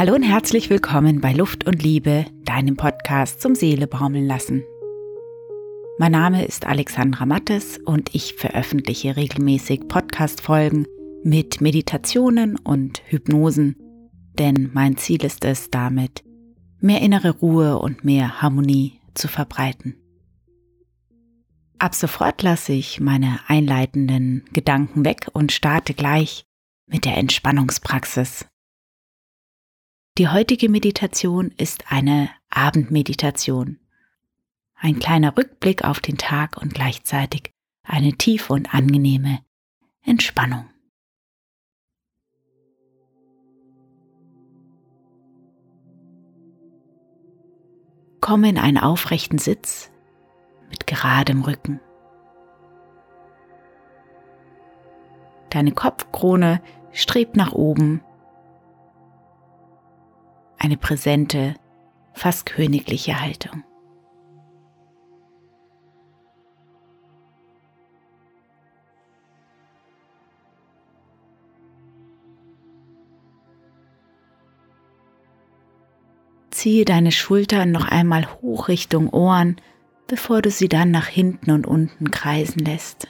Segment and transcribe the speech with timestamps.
[0.00, 4.64] Hallo und herzlich willkommen bei Luft und Liebe, deinem Podcast zum Seele baumeln lassen.
[5.98, 10.86] Mein Name ist Alexandra Mattes und ich veröffentliche regelmäßig Podcast-Folgen
[11.22, 13.76] mit Meditationen und Hypnosen,
[14.38, 16.24] denn mein Ziel ist es damit,
[16.78, 19.96] mehr innere Ruhe und mehr Harmonie zu verbreiten.
[21.78, 26.46] Ab sofort lasse ich meine einleitenden Gedanken weg und starte gleich
[26.86, 28.49] mit der Entspannungspraxis.
[30.18, 33.78] Die heutige Meditation ist eine Abendmeditation.
[34.74, 37.52] Ein kleiner Rückblick auf den Tag und gleichzeitig
[37.84, 39.40] eine tiefe und angenehme
[40.02, 40.68] Entspannung.
[48.20, 49.90] Komme in einen aufrechten Sitz
[50.68, 51.80] mit geradem Rücken.
[55.50, 56.60] Deine Kopfkrone
[56.92, 58.02] strebt nach oben
[60.60, 61.54] eine präsente,
[62.12, 63.64] fast königliche Haltung.
[76.50, 79.56] Ziehe deine Schultern noch einmal hoch Richtung Ohren,
[80.08, 83.08] bevor du sie dann nach hinten und unten kreisen lässt.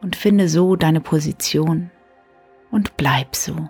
[0.00, 1.90] Und finde so deine Position
[2.70, 3.68] und bleib so.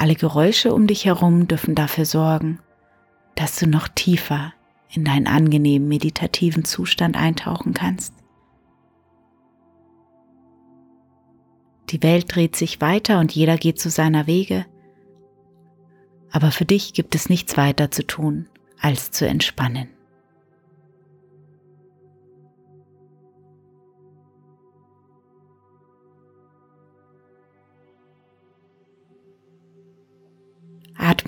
[0.00, 2.58] Alle Geräusche um dich herum dürfen dafür sorgen,
[3.34, 4.54] dass du noch tiefer
[4.88, 8.14] in deinen angenehmen meditativen Zustand eintauchen kannst.
[11.90, 14.64] Die Welt dreht sich weiter und jeder geht zu seiner Wege,
[16.30, 18.48] aber für dich gibt es nichts weiter zu tun,
[18.80, 19.90] als zu entspannen.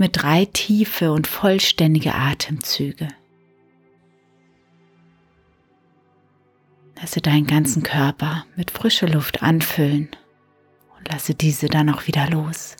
[0.02, 3.06] Atme drei tiefe und vollständige Atemzüge.
[7.00, 10.08] Lasse deinen ganzen Körper mit frischer Luft anfüllen
[10.98, 12.74] und lasse diese dann auch wieder los.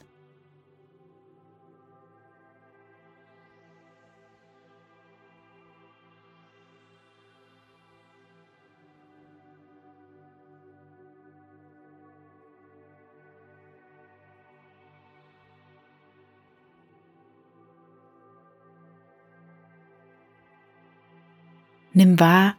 [22.03, 22.57] Nimm wahr,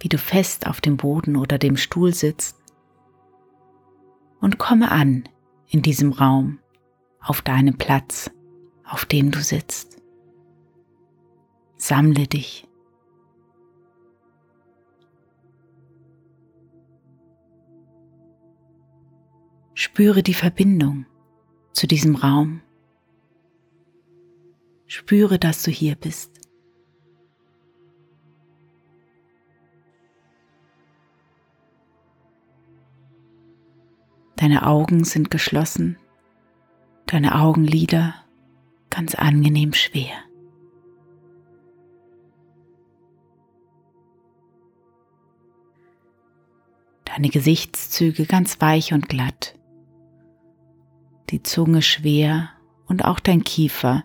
[0.00, 2.58] wie du fest auf dem Boden oder dem Stuhl sitzt
[4.38, 5.26] und komme an
[5.66, 6.58] in diesem Raum,
[7.18, 8.30] auf deinem Platz,
[8.84, 9.96] auf dem du sitzt.
[11.78, 12.68] Sammle dich.
[19.72, 21.06] Spüre die Verbindung
[21.72, 22.60] zu diesem Raum.
[24.86, 26.31] Spüre, dass du hier bist.
[34.42, 35.96] Deine Augen sind geschlossen,
[37.06, 38.16] deine Augenlider
[38.90, 40.16] ganz angenehm schwer.
[47.04, 49.56] Deine Gesichtszüge ganz weich und glatt,
[51.30, 52.48] die Zunge schwer
[52.86, 54.02] und auch dein Kiefer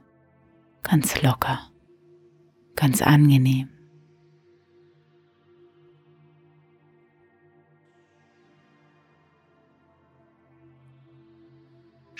[0.84, 1.62] ganz locker,
[2.76, 3.70] ganz angenehm.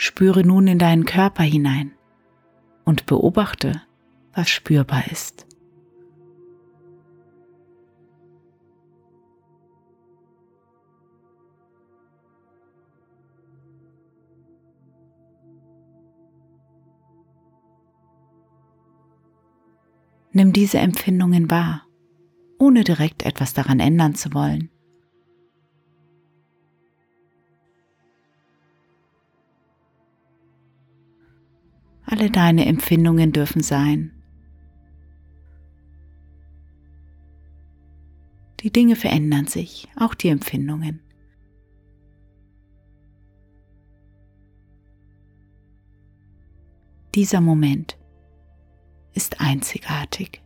[0.08, 1.92] Spüre nun in deinen Körper hinein
[2.86, 3.82] und beobachte,
[4.34, 5.46] was spürbar ist.
[20.32, 21.86] Nimm diese Empfindungen wahr,
[22.58, 24.70] ohne direkt etwas daran ändern zu wollen.
[32.20, 34.12] Alle deine Empfindungen dürfen sein.
[38.62, 41.00] Die Dinge verändern sich, auch die Empfindungen.
[47.14, 48.00] Dieser Moment
[49.14, 50.42] ist einzigartig.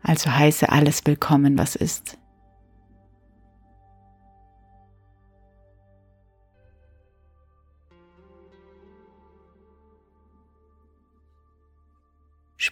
[0.00, 2.18] Also heiße alles willkommen, was ist.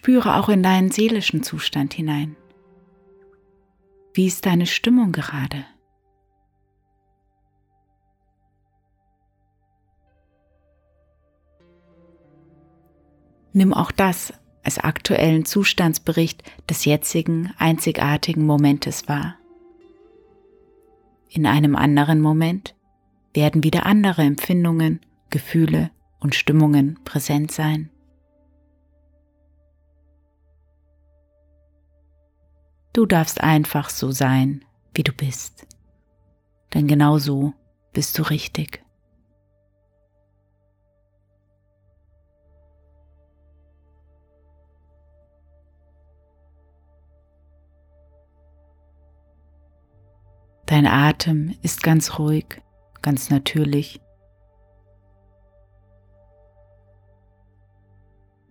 [0.04, 2.36] Spüre auch in deinen seelischen Zustand hinein.
[4.12, 5.64] Wie ist deine Stimmung gerade?
[13.54, 19.36] Nimm auch das als aktuellen Zustandsbericht des jetzigen einzigartigen Momentes wahr.
[21.30, 22.74] In einem anderen Moment
[23.32, 25.00] werden wieder andere Empfindungen,
[25.30, 25.90] Gefühle
[26.20, 27.88] und Stimmungen präsent sein.
[32.94, 34.64] Du darfst einfach so sein,
[34.94, 35.66] wie du bist.
[36.72, 37.52] Denn genau so
[37.92, 38.84] bist du richtig.
[50.66, 52.62] Dein Atem ist ganz ruhig,
[53.02, 54.00] ganz natürlich.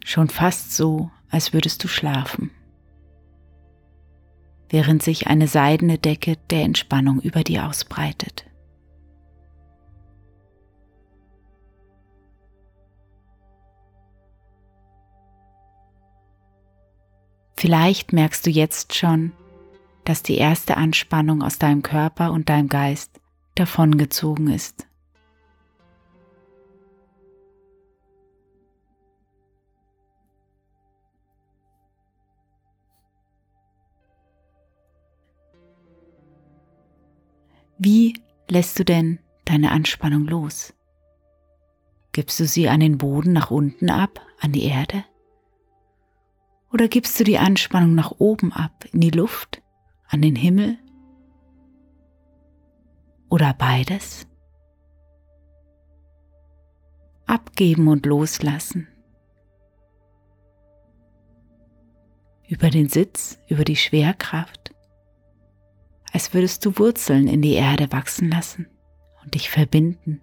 [0.04, 2.52] Schon fast so, als würdest du schlafen,
[4.74, 8.46] während sich eine seidene Decke der Entspannung über dir ausbreitet.
[17.56, 19.32] Vielleicht merkst du jetzt schon,
[20.06, 23.22] dass die erste Anspannung aus deinem Körper und deinem Geist
[23.54, 24.88] davongezogen ist.
[37.84, 40.74] Wie lässt du denn deine Anspannung los?
[42.14, 45.04] Gibst du sie an den Boden nach unten ab, an die Erde?
[46.72, 49.64] Oder gibst du die Anspannung nach oben ab, in die Luft?
[50.14, 50.78] an den Himmel?
[53.30, 54.28] Oder beides?
[57.26, 58.88] Abgeben und loslassen.
[62.48, 64.63] Über den Sitz, über die Schwerkraft,
[66.14, 68.68] als würdest du Wurzeln in die Erde wachsen lassen
[69.24, 70.22] und dich verbinden.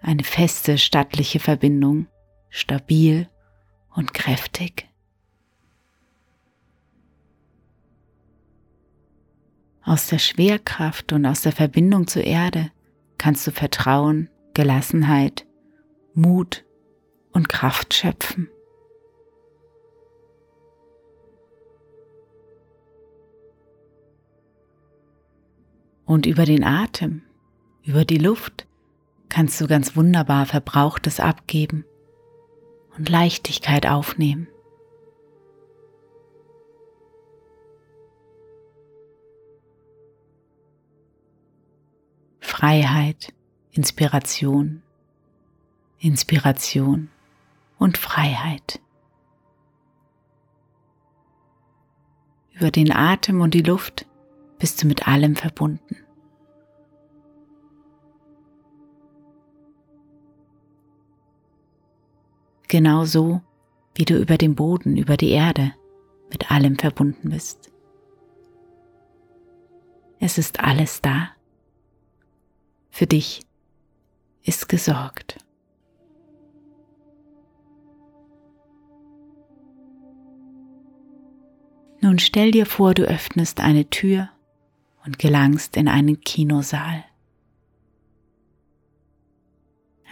[0.00, 2.06] Eine feste, stattliche Verbindung
[2.48, 3.28] stabil
[3.94, 4.88] und kräftig.
[9.82, 12.70] Aus der Schwerkraft und aus der Verbindung zur Erde
[13.18, 15.46] kannst du Vertrauen, Gelassenheit,
[16.14, 16.64] Mut
[17.32, 18.48] und Kraft schöpfen.
[26.10, 27.22] Und über den Atem,
[27.84, 28.66] über die Luft
[29.28, 31.84] kannst du ganz wunderbar Verbrauchtes abgeben
[32.98, 34.48] und Leichtigkeit aufnehmen.
[42.40, 43.32] Freiheit,
[43.70, 44.82] Inspiration,
[46.00, 47.08] Inspiration
[47.78, 48.80] und Freiheit.
[52.58, 54.06] Über den Atem und die Luft
[54.60, 55.96] bist du mit allem verbunden.
[62.70, 63.42] genauso
[63.94, 65.74] wie du über den Boden, über die Erde
[66.30, 67.70] mit allem verbunden bist.
[70.20, 71.30] Es ist alles da.
[72.90, 73.42] Für dich
[74.42, 75.44] ist gesorgt.
[82.00, 84.30] Nun stell dir vor, du öffnest eine Tür
[85.04, 87.04] und gelangst in einen Kinosaal.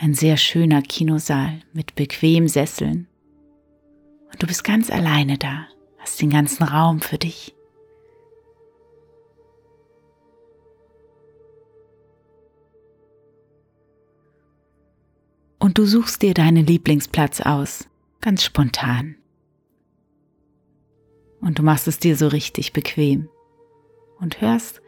[0.00, 3.08] Ein sehr schöner Kinosaal mit bequem Sesseln.
[4.30, 5.66] Und du bist ganz alleine da,
[5.98, 7.54] hast den ganzen Raum für dich.
[15.58, 17.88] Und du suchst dir deinen Lieblingsplatz aus,
[18.20, 19.16] ganz spontan.
[21.40, 23.28] Und du machst es dir so richtig bequem
[24.20, 24.80] und hörst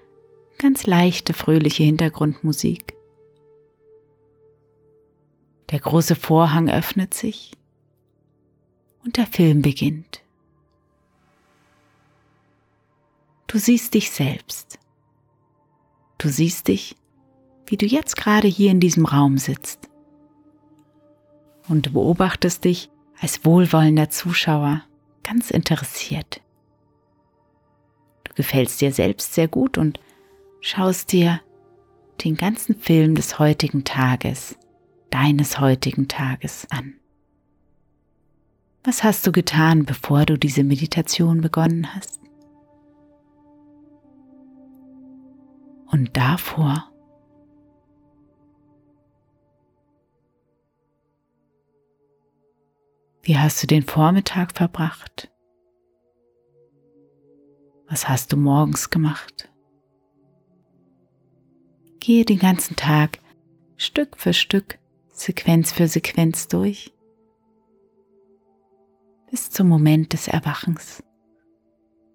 [0.58, 2.94] ganz leichte, fröhliche Hintergrundmusik.
[5.70, 7.52] Der große Vorhang öffnet sich
[9.04, 10.22] und der Film beginnt.
[13.46, 14.78] Du siehst dich selbst.
[16.18, 16.96] Du siehst dich,
[17.66, 19.88] wie du jetzt gerade hier in diesem Raum sitzt.
[21.68, 24.82] Und du beobachtest dich als wohlwollender Zuschauer,
[25.22, 26.40] ganz interessiert.
[28.30, 30.00] Du gefällst dir selbst sehr gut und
[30.60, 31.40] schaust dir
[32.24, 34.56] den ganzen Film des heutigen Tages
[35.10, 36.94] deines heutigen Tages an.
[38.84, 42.20] Was hast du getan, bevor du diese Meditation begonnen hast?
[45.90, 46.90] Und davor?
[53.22, 55.29] Wie hast du den Vormittag verbracht?
[57.90, 59.50] Was hast du morgens gemacht?
[61.98, 63.18] Gehe den ganzen Tag
[63.76, 64.78] Stück für Stück,
[65.08, 66.92] Sequenz für Sequenz durch,
[69.28, 71.02] bis zum Moment des Erwachens.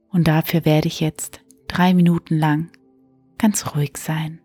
[0.10, 2.72] Und dafür werde ich jetzt drei Minuten lang
[3.38, 4.40] ganz ruhig sein.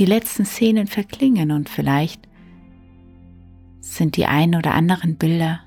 [0.00, 2.26] Die letzten Szenen verklingen und vielleicht
[3.80, 5.60] sind die ein oder anderen Bilder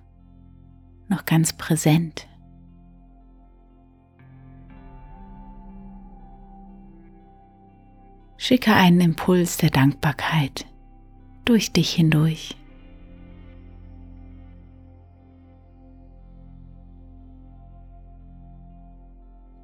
[1.08, 2.28] noch ganz präsent.
[8.38, 10.66] Schicke einen Impuls der Dankbarkeit
[11.46, 12.58] durch dich hindurch.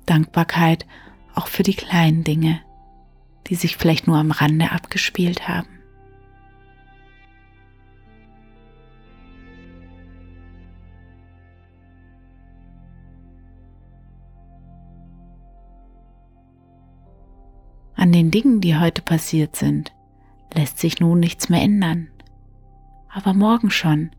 [0.05, 0.85] Dankbarkeit
[1.33, 2.61] auch für die kleinen Dinge
[3.47, 5.79] die sich vielleicht nur am Rande abgespielt haben.
[17.99, 19.93] An den Dingen, die heute passiert sind,
[20.53, 22.07] lässt sich nun nichts mehr ändern.
[23.09, 24.11] Aber morgen schon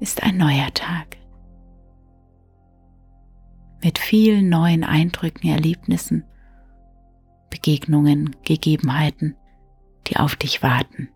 [0.00, 1.16] ist ein neuer Tag.
[3.82, 6.24] Mit vielen neuen Eindrücken, Erlebnissen
[7.54, 9.36] Begegnungen, Gegebenheiten,
[10.08, 11.08] die auf dich warten.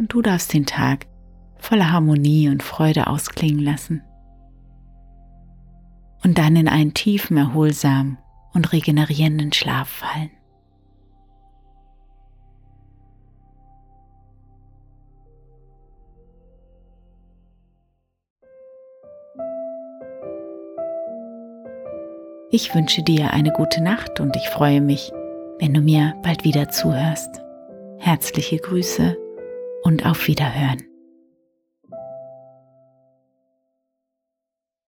[0.00, 1.06] Und du darfst den Tag
[1.58, 4.02] voller Harmonie und Freude ausklingen lassen.
[6.24, 8.18] Und dann in einen tiefen, erholsamen
[8.52, 10.30] und regenerierenden Schlaf fallen.
[22.52, 25.12] Ich wünsche dir eine gute Nacht und ich freue mich,
[25.60, 27.40] wenn du mir bald wieder zuhörst.
[27.98, 29.16] Herzliche Grüße
[29.84, 30.89] und auf Wiederhören.